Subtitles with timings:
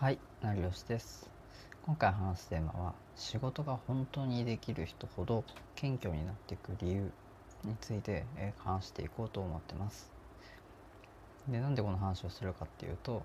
[0.00, 1.28] はい、成吉です。
[1.84, 5.42] 今回話すテーマは仕事が本当にできる人ほど
[5.74, 7.10] 謙虚になっていく理由
[7.64, 8.24] について
[8.58, 10.08] 話していこうと思ってます。
[11.48, 13.24] で、なんでこの話をするかっていうと、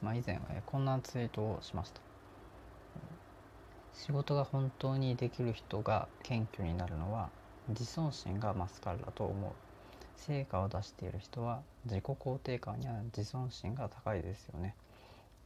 [0.00, 2.00] まあ、以前はこんなツイートをしました。
[3.94, 7.30] 仕事が本当にできる人が謙虚になるのは
[7.68, 9.50] 自尊心が増すからだと思う。
[10.18, 14.76] 成果を出している人は自己肯定感や自尊心が高いですよね。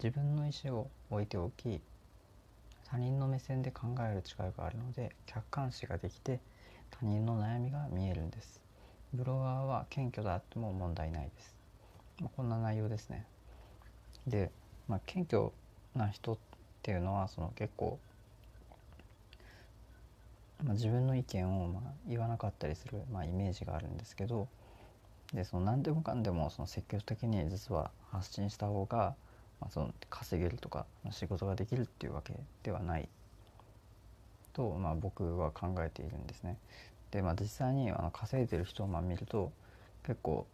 [0.03, 1.81] 自分の意思を置いておき
[2.91, 6.41] 他人の目線で考える力があるので客観視ができて
[6.91, 8.61] 他人の悩みが見えるんです。
[9.13, 11.55] ブロガーは謙虚であっても問題ないです、
[12.21, 13.25] まあ、こんな内容ですね。
[14.27, 14.51] で、
[14.89, 15.51] まあ、謙虚
[15.95, 16.39] な人っ
[16.83, 17.99] ていうのはその結構、
[20.65, 24.49] まあ、自分の意見をまあ言わなかったりする、まあ、イメージがあるんですけど
[25.33, 29.15] でその何でもかんでもその積極的に実は発信した方が
[29.61, 33.09] まあ、その稼げるとか仕事ができるっていうわけではない
[34.53, 36.57] と、まあ、僕は考えているんですね。
[37.11, 39.53] で、まあ、実際にあの稼いでる人をまあ見ると
[40.05, 40.47] 結構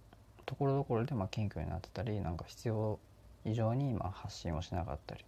[0.47, 2.99] ところどころでまあ謙虚になってたりなんか必要
[3.45, 5.25] 以上にまあ発信をしなかったりっ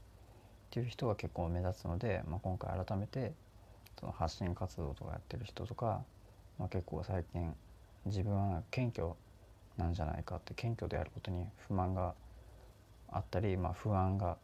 [0.71, 3.33] ていう人が結構目立つので、まあ、今回改めて
[3.99, 6.03] その発信活動とかやってる人とか、
[6.59, 7.55] まあ、結構最近
[8.07, 9.15] 自分は謙虚
[9.79, 12.15] なんじゃないかって謙虚であることに不満が
[13.11, 14.37] あったり、まあ、不安が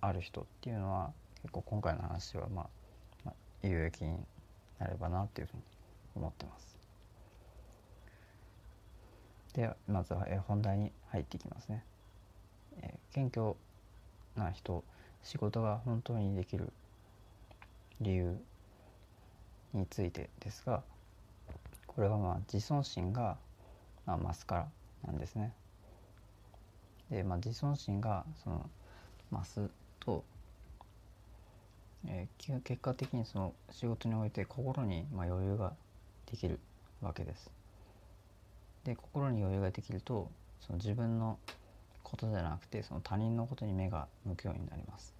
[0.00, 2.66] ある人っていうのは結構今回の話は、まあ、
[3.24, 4.16] まあ、有益に
[4.78, 5.62] なればなっていうふうに
[6.16, 6.74] 思ってます。
[9.54, 11.84] ではまずは、本題に入っていきますね。
[12.82, 13.54] えー、謙
[14.34, 14.82] 虚な人
[15.22, 16.72] 仕事が本当にできる
[18.00, 18.36] 理由
[19.72, 20.82] についてですが
[21.86, 23.36] これはまあ自尊心が
[24.06, 24.68] まあ増すから
[25.06, 25.52] なんですね。
[27.10, 28.68] で、まあ、自尊心がその
[29.32, 30.24] 増すと、
[32.06, 35.72] えー、結果的にその仕事において心にまあ余裕が
[36.30, 36.58] できる
[37.00, 37.50] わけです。
[38.84, 40.30] で心に余裕ができると
[40.60, 41.38] その自分の
[42.02, 45.14] ことじゃなくてその他人のことに目が向くようになります。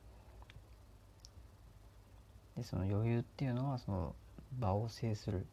[2.57, 4.15] でその余裕っていうのはその
[4.61, 5.45] 場を制する、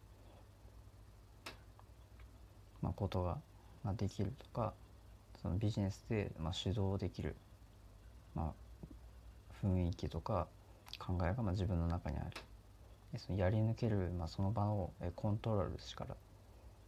[2.82, 3.38] まあ、ことが、
[3.84, 4.74] まあ、できるとか
[5.42, 7.36] そのビジネスで、まあ、主導できる、
[8.36, 8.54] ま
[9.62, 10.48] あ、雰囲気とか
[11.00, 12.30] 考えがまあ自分の中にある
[13.14, 16.16] でそのやり抜ける、まあ、その場をコントロール力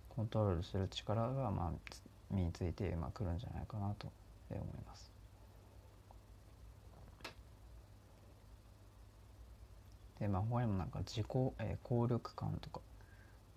[0.09, 1.93] コントロールする力が、まあ、
[2.31, 4.11] 身について、まあ、くるんじゃないかなと
[4.49, 5.11] 思います。
[10.19, 11.27] でまあ他にもなんか自己、
[11.59, 12.79] えー、効力感とか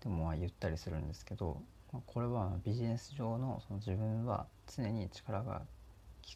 [0.02, 1.62] でもまあ言ったりするんですけど
[2.06, 5.62] これはビジネス上のその自分は常に力が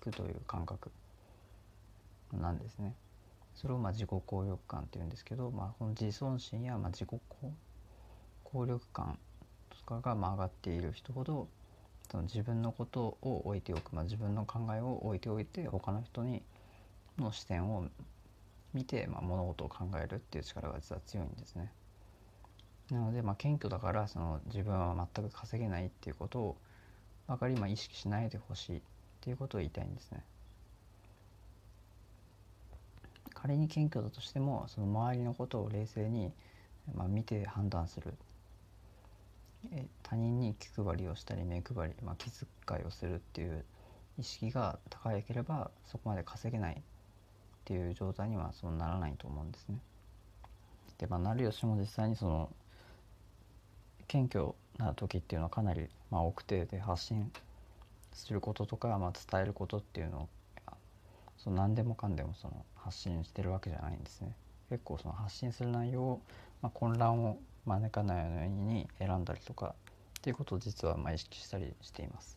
[0.05, 0.91] 効くという感覚
[2.33, 2.94] なんですね。
[3.55, 7.21] それをまあ自己効力感っていうんですけど、まあ、この自尊心やまあ自己
[8.44, 9.19] 効力感
[9.69, 11.49] とかがまあ上がっている人ほど
[12.11, 16.43] その自分のことを置いておく、まあ、自分の考えを置いておいて他の人に
[17.19, 17.87] の視点を
[18.72, 21.72] 見て、まあ、物事を考えるっていう力が実は強いんですね。
[22.94, 26.56] なので、まあ、謙虚だからその自分は全く稼げないっていうことを
[27.26, 28.80] ばかりまあ意識しないでほしいっ
[29.20, 30.24] ていうことを言いたいんですね。
[33.34, 36.32] 仮に謙虚だとしてもその周りのことを冷静に、
[36.94, 38.12] まあ、見て判断する
[39.72, 43.64] え他人に気配りをしたり目配り、まあ、気遣いをするっていう
[44.18, 46.82] 意識が高ければそこまで稼げないっ
[47.64, 49.78] ていう状態にはそうならないと思うんですね。
[50.98, 52.50] でまあ成吉も実際にその
[54.10, 57.31] 謙虚な時っていうのはかなり、まあ、奥手で発信
[58.12, 60.28] することとか、まあ、伝えることっていうのを
[61.38, 64.34] その何でもかんでもその発信してるわけじゃないんですね。
[64.69, 66.20] 結構その発信する内容を、
[66.60, 69.75] まあ、混乱を招かないように選んだりとか
[70.19, 72.37] っていうことを実はまあ意識したりしています。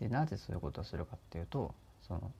[0.00, 1.74] でなぜそういうことをするかっていうと
[2.08, 2.32] その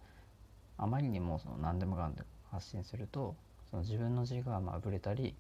[0.79, 3.37] あまりにもその何でもかんでも発信すると
[3.71, 5.35] その自分の字がまあぶれたり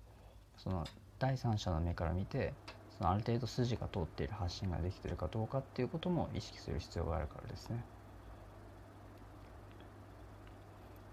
[0.56, 0.85] その
[1.19, 2.53] 第三者の目から見て
[2.99, 7.85] そのある程度筋が通っている発信ができているかどうかっていうことも意識する必要があるからですね。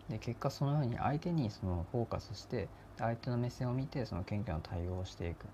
[0.10, 2.68] で結果そのように相手にそのフォーカスして
[2.98, 5.46] 相手の目線を見てその謙虚な対応をしていく。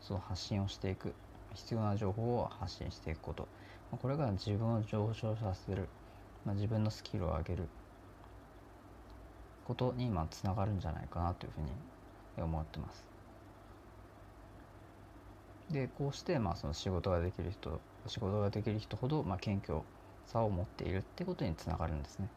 [0.00, 1.14] その発信をしていく。
[1.54, 3.48] 必要な情報を発信していくこと。
[3.90, 5.88] これが自分を上昇させる、
[6.44, 7.68] まあ、自分のスキルを上げる。
[9.66, 11.68] ことにまあつながるんじゃないかなというふうに
[12.42, 13.06] 思ってます。
[15.70, 19.82] でこうしてまあその仕事ができる人仕事ができる人ほどまあ謙虚
[20.26, 22.28] さを持っているってことにつながるんですね。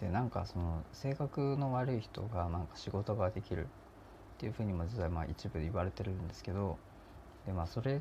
[0.00, 3.68] でなんかその性格の悪い人がなんか仕事ができるっ
[4.38, 6.78] ていうふうにも実はまあ一部で言われてるんですけど
[7.46, 8.00] でまあそれ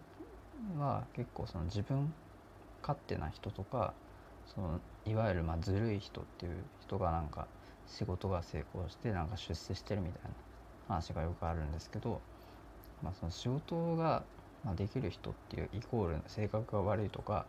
[0.77, 2.13] は結構その自分
[2.81, 3.93] 勝手な人とか
[4.53, 7.47] そのいわゆるまあずるい人っていう人がなんか
[7.87, 12.21] 仕事が成功してなんか出世してるみたいな話がよくあるんですけど、
[13.03, 14.23] まあ、その仕事が
[14.63, 17.45] まあできる人っていうイコール性格が悪いとか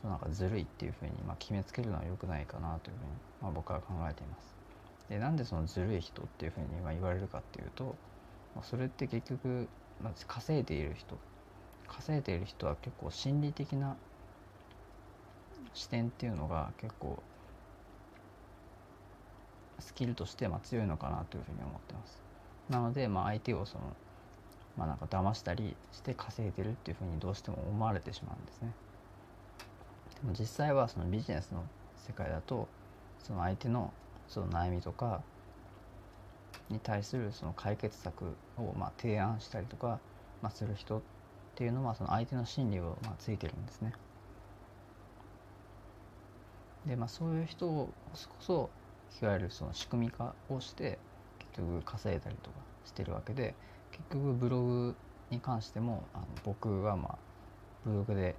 [0.00, 3.10] そのなんかずるいっていうふうにまあ決めつけるのは良くないかなというふうに
[3.42, 4.56] まあ僕は考えています。
[5.08, 7.96] でなんでそのずるい人っていうふうにまあ言われるかっていうと、
[8.54, 9.68] まあ、それって結局、
[10.02, 11.18] まあ、稼いでいる人
[11.88, 13.96] 稼いでいる人は結構心理的な
[15.74, 17.22] 視点っていうのが結構
[19.78, 22.22] スキルとしてまあ強いのかなというふうに思ってます。
[22.68, 23.84] なのでまあ相手をその
[24.76, 28.72] まあなんか騙したりして稼いでるっていうふうにどうしても思われてしまうんですね。
[30.22, 31.64] でも実際はそのビジネスの
[32.06, 32.68] 世界だと
[33.18, 33.92] その相手の
[34.28, 35.22] その悩みとか
[36.68, 38.24] に対するその解決策
[38.56, 39.98] をまあ提案したりとか、
[40.40, 41.02] まあ、する人っ
[41.56, 43.92] ていうのはその相手の心理をまあついてるんですね。
[46.86, 47.92] でまあそういう人こ
[48.40, 48.70] そ
[49.22, 50.98] いわゆるその仕組み化をして
[51.54, 53.54] 結局稼いだりとかしてるわけで
[53.92, 54.94] 結局ブログ
[55.30, 57.18] に関してもあの僕はまあ
[57.84, 58.34] ブログで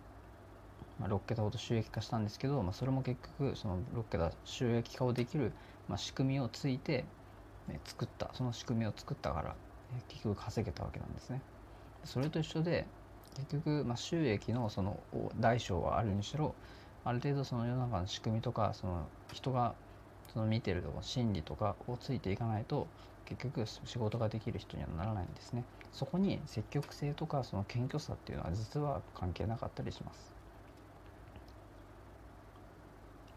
[1.02, 5.52] まあ、6桁ほど収益化したんですけど、まあ、それも結局その6桁収益化をできる、
[5.90, 7.06] まあ、仕組みをついて、
[7.68, 9.56] ね、作ったその仕組みを作ったから、
[9.98, 11.42] え結局稼げたわけなんですね。
[12.06, 12.86] それと一緒で
[13.36, 15.00] 結局、まあ、収益のその
[15.40, 16.54] 大小はあるにしろ
[17.04, 19.74] ある程度その世の中の仕組みとかその人が
[20.34, 22.88] その見てるとか心理とかをついていかないと
[23.26, 25.64] 結局仕事ができる人にはならないんですね。
[25.94, 30.32] そこに積極性とかその謙虚さっていうのは実は関係なかったりします。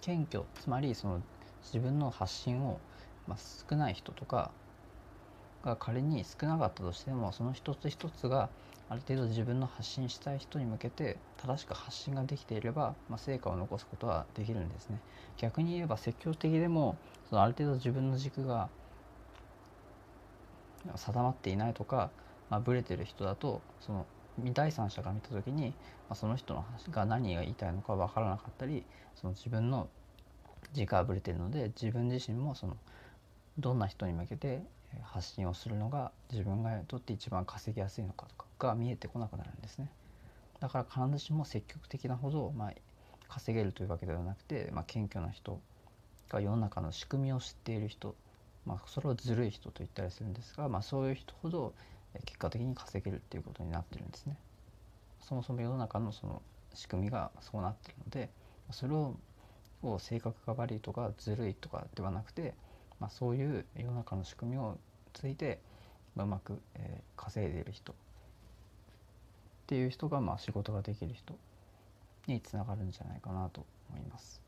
[0.00, 1.20] 謙虚つまりその
[1.62, 2.78] 自分の発信を、
[3.26, 4.50] まあ、少ない人とか
[5.64, 8.50] が仮に少なかったとしてもその一つ一つが
[8.88, 15.00] ある程度自分の発信したい人に向けて正しく発信ができていれば、まあ、成果を残すことはできるんですね。
[15.38, 16.96] 逆に言えば積極的でも
[17.31, 18.69] そのある程度自分の軸が
[20.94, 22.11] 定まっていないとか、
[22.50, 24.06] まあ、ブレてる人だとその
[24.52, 25.75] 第三者が見た時に、ま
[26.11, 28.84] あ、その人のが何が言いたいのか分からなかったり
[29.14, 29.88] その自分の
[30.72, 32.76] 軸がぶれてるので自分自身もその
[33.58, 34.62] どんな人に向けて
[35.02, 39.88] 発信をするのが自分がとって一番稼ぎやすいのかとかが見えてこなくなるんですね。
[40.61, 42.73] だから必ずしも積極的なほど、まあ、
[43.29, 45.61] 稼げるというわけではなくて、まあ、謙虚な人
[46.31, 48.14] が世の中の仕組みを知っている人、
[48.64, 51.75] まあ、それをずるい人と言ったりするんですが、まあ、そういう人ほど
[52.25, 54.37] 結果的に稼げるっていうことになってるんですね。
[55.20, 56.43] そもそも世の中のその
[56.75, 58.31] 仕組みがそうなってるので
[58.70, 59.14] それを
[59.87, 62.55] を性格が悪いとかずるいとかではなくて、
[63.05, 64.79] まあ、そういう世の中の仕組みを
[65.12, 65.59] ついて
[66.17, 67.97] うまく、えー、稼いでいる人っ
[69.67, 71.35] ていう人がまあ仕事ができる人
[72.27, 74.41] につながるんじゃないかなと思います。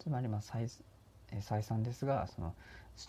[0.00, 0.68] つまりまあ再
[1.40, 2.52] 再三ですがその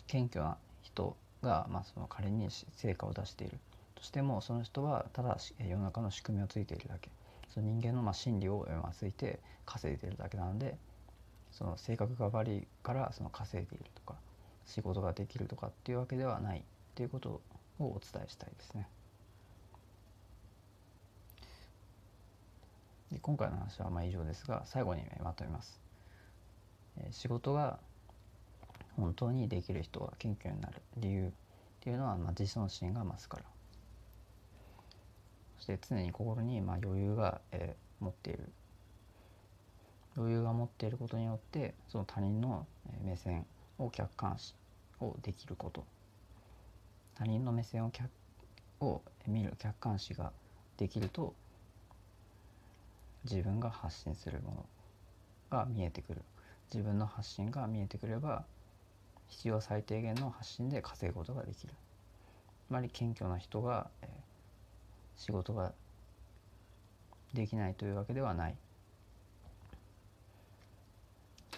[0.06, 3.57] 謙虚な人がまあその仮に成果を出している
[3.95, 7.09] としてもその人はただ世の中の仕組みをついているだけ
[7.52, 10.78] その人間のまあ心理をついて稼いでいるだけなので
[11.52, 14.16] その性格が悪いからその稼いでいるとか
[14.66, 16.62] 仕事ができるとかっていうわけではないっ
[16.96, 17.42] ていうこと
[17.80, 18.88] をお伝えしたいですね。
[23.12, 25.81] で今回の話はまあ以上ですが最後にまとめます。
[27.12, 27.80] 仕事が
[28.96, 31.31] 本当にできる人が謙虚になる理由っ
[31.80, 33.44] ていうのはまあ自尊心が増すから
[35.58, 38.52] そして常に心にまあ余裕が、えー、持っている
[40.18, 42.65] 余裕が持っていることによってその他人の
[43.03, 43.45] 目線
[43.77, 44.53] を客観視
[44.99, 45.85] をできること。
[47.15, 48.09] 他人の目線を客
[48.80, 50.31] を見る客観視が
[50.77, 51.33] できると
[53.23, 54.65] 自分が発信するも
[55.51, 56.21] のが見えてくる。
[56.73, 58.45] 自分の発信が見えてくれば
[59.31, 61.73] 必要最低限の発信で稼ぐことができる。
[62.68, 63.89] つまり謙虚な人が、
[65.18, 65.73] 仕事が
[67.33, 68.56] できないというわけではない。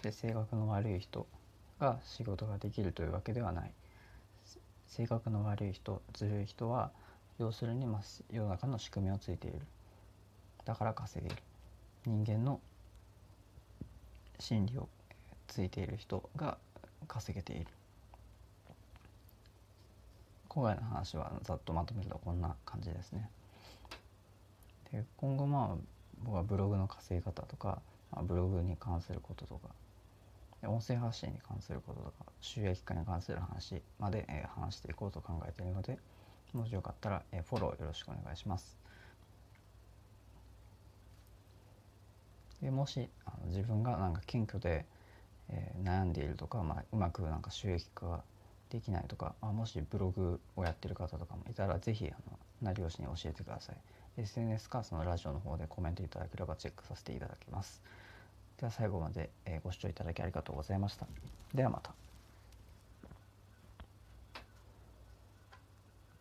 [0.03, 1.25] で性格の悪い人
[1.79, 3.71] が仕事ができるというわけではない。
[4.87, 6.91] 性格の悪い人ずるい人は
[7.39, 7.87] 要するに
[8.29, 9.59] 世の中の仕組みをついている
[10.65, 11.41] だから稼げる
[12.05, 12.59] 人間の
[14.37, 14.87] 心理を
[15.47, 16.59] ついている人が
[17.07, 17.65] 稼げている
[20.47, 23.27] 今回の話はざっとまとめるとこんな感じですね。
[24.91, 25.77] で今後まあ
[26.23, 27.81] 僕はブログの稼ぎ方とか、
[28.11, 29.69] まあ、ブログに関することとか
[30.67, 35.97] 音声発信に関することとか収益化に関する話まで、えー、話していこうと考えているので
[36.53, 38.77] もしよかったら、えー、フォローよろしくお願いします。
[42.61, 44.85] でもしあの自分がなんか謙虚で、
[45.49, 48.23] えー、悩んでいるとか、まあ、うまくなんか収益化が
[48.69, 53.75] できないとか、まあ、もしブログをやってる方とかもいたら是非あの成吉に教えてください。
[54.15, 57.81] SNS かそのラジオの方でコメントいただければチェックさせていただきます。
[58.57, 59.31] では最後まで
[59.63, 61.07] ご視聴いただきありがとうございました。
[61.53, 62.02] ではまた。